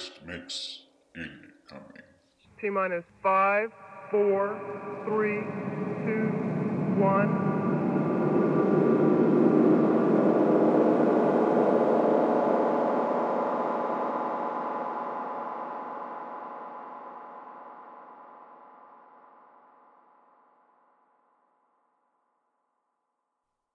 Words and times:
Guest 0.00 0.12
mix 0.24 0.82
incoming. 1.14 2.00
T 2.58 2.70
minus 2.70 3.04
five, 3.22 3.70
four, 4.10 4.58
three, 5.04 5.42
two, 6.06 6.30
one. 6.96 7.28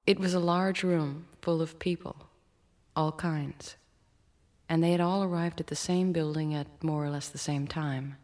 It 0.07 0.19
was 0.19 0.33
a 0.33 0.39
large 0.39 0.81
room 0.81 1.27
full 1.43 1.61
of 1.61 1.77
people, 1.77 2.15
all 2.95 3.11
kinds 3.11 3.75
and 4.67 4.83
they 4.83 4.91
had 4.91 5.01
all 5.01 5.23
arrived 5.23 5.59
at 5.59 5.67
the 5.67 5.75
same 5.75 6.11
building 6.11 6.53
at 6.53 6.83
more 6.83 7.05
or 7.05 7.09
less 7.09 7.29
the 7.29 7.37
same 7.37 7.67
time. 7.67 8.17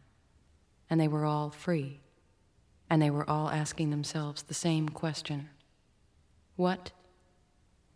And 0.89 0.99
they 0.99 1.07
were 1.07 1.25
all 1.25 1.49
free. 1.51 1.99
And 2.89 3.01
they 3.01 3.09
were 3.09 3.29
all 3.29 3.49
asking 3.49 3.89
themselves 3.89 4.43
the 4.43 4.53
same 4.53 4.89
question 4.89 5.49
What 6.55 6.91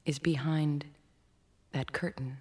is 0.05 0.19
behind 0.19 0.85
that 1.71 1.91
curtain? 1.91 2.37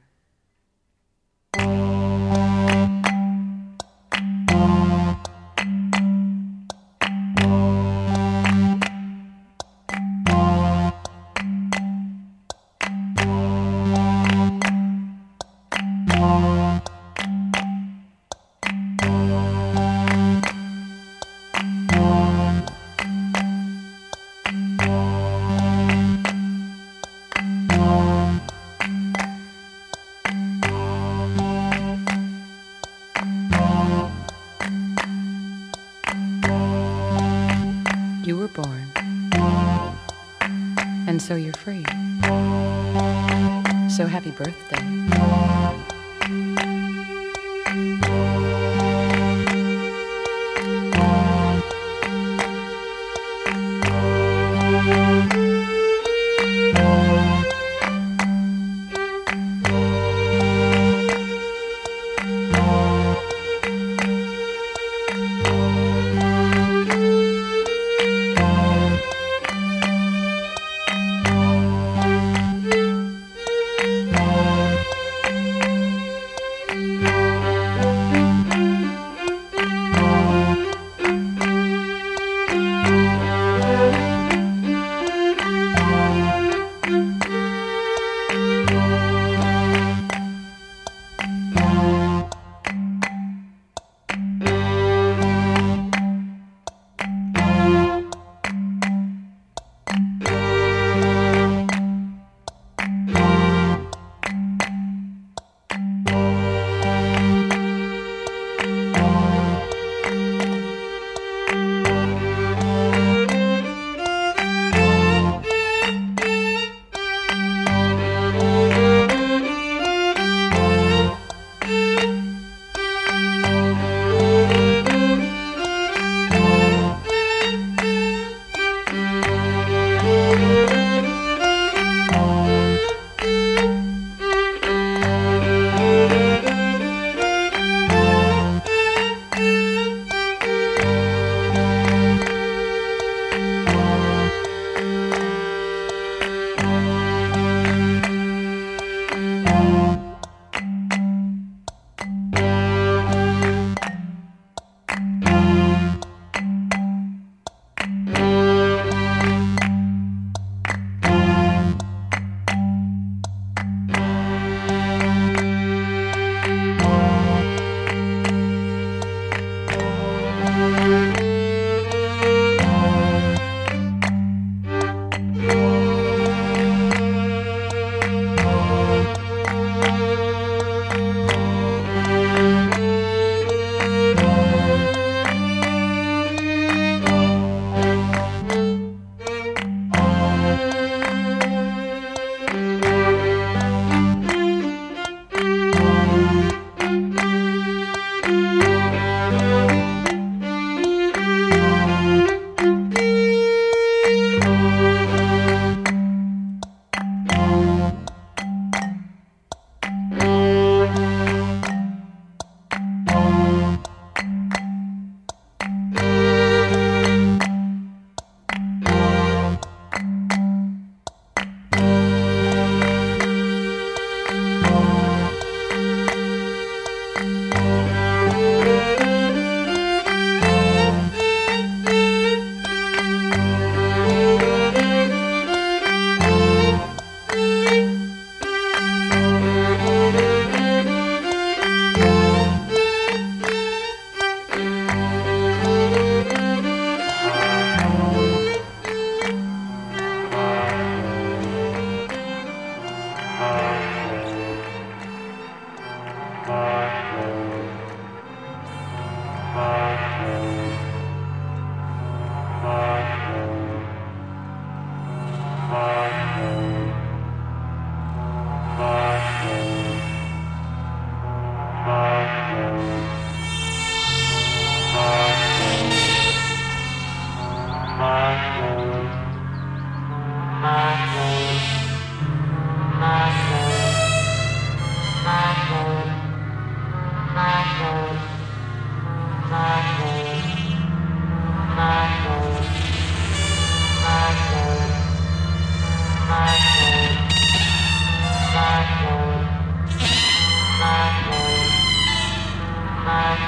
Birthday. 44.36 44.83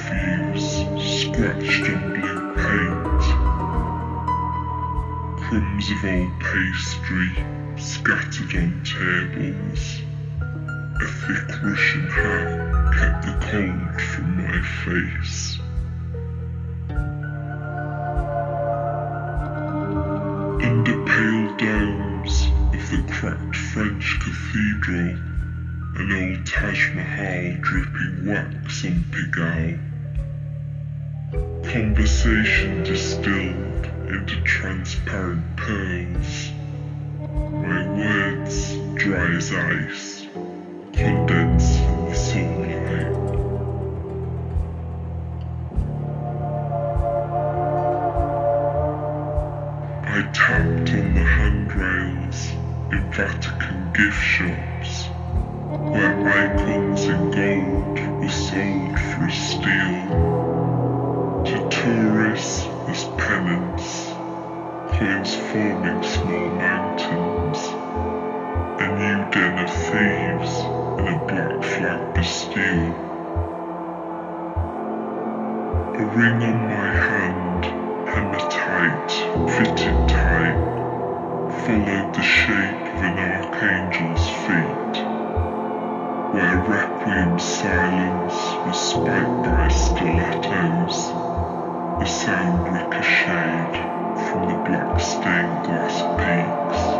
I 0.00 0.02
love 0.06 0.54
yous 0.54 1.22
scratched 1.22 1.84
on 1.90 2.00
blue 2.14 2.42
paint, 2.54 3.22
crumbs 5.42 5.86
of 5.90 6.04
old 6.04 6.34
pastry 6.40 7.30
scattered 7.76 8.54
on 8.56 8.70
tables. 8.84 9.84
A 10.40 11.06
thick 11.06 11.48
Russian 11.62 12.06
hat 12.08 12.48
kept 12.96 13.20
the 13.26 13.34
cold 13.50 14.00
from 14.00 14.28
my 14.36 14.58
face. 14.84 15.58
Under 20.64 20.96
pale 21.06 21.48
domes 21.56 22.36
of 22.72 22.84
the 22.90 23.02
cracked 23.12 23.56
French 23.56 24.06
cathedral, 24.20 25.16
an 25.96 26.08
old 26.12 26.46
Taj 26.46 26.94
Mahal 26.94 27.56
dripping 27.60 28.26
wax 28.26 28.84
on 28.84 29.04
Pigalle. 29.10 29.87
Conversation 31.68 32.82
distilled 32.82 33.84
into 34.08 34.40
transparent 34.42 35.44
pearls. 35.56 36.50
My 37.52 37.86
words 37.92 38.74
dry 38.94 39.36
as 39.36 39.52
ice, 39.52 40.26
condensed 40.94 41.78
in 41.80 42.04
the 42.06 42.14
sunlight. 42.14 43.14
I 50.06 50.22
tapped 50.32 50.90
on 50.90 51.14
the 51.14 51.20
handrails 51.22 52.50
in 52.92 53.12
Vatican 53.12 53.92
gift 53.92 54.22
shops, 54.22 54.47
was 88.68 88.90
spiked 88.90 89.72
stilettos, 89.72 91.08
the 91.98 92.04
sound 92.04 92.68
ricocheted 92.74 93.74
from 94.28 94.42
the 94.46 94.54
black 94.68 95.00
stained 95.00 95.64
glass 95.64 96.02
peaks. 96.18 96.98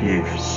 Patch 0.00 0.47